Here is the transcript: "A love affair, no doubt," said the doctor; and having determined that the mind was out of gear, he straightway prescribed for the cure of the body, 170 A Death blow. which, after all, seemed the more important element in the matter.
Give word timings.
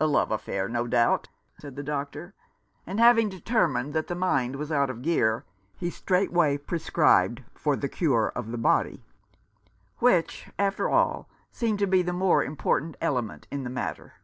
"A 0.00 0.06
love 0.06 0.30
affair, 0.30 0.70
no 0.70 0.86
doubt," 0.86 1.28
said 1.58 1.76
the 1.76 1.82
doctor; 1.82 2.32
and 2.86 2.98
having 2.98 3.28
determined 3.28 3.92
that 3.92 4.06
the 4.06 4.14
mind 4.14 4.56
was 4.56 4.72
out 4.72 4.88
of 4.88 5.02
gear, 5.02 5.44
he 5.76 5.90
straightway 5.90 6.56
prescribed 6.56 7.42
for 7.54 7.76
the 7.76 7.86
cure 7.86 8.32
of 8.34 8.52
the 8.52 8.56
body, 8.56 9.04
170 9.98 10.00
A 10.00 10.00
Death 10.00 10.00
blow. 10.00 10.06
which, 10.06 10.52
after 10.64 10.88
all, 10.88 11.28
seemed 11.50 11.80
the 11.80 12.12
more 12.14 12.42
important 12.42 12.96
element 13.02 13.46
in 13.50 13.64
the 13.64 13.68
matter. 13.68 14.14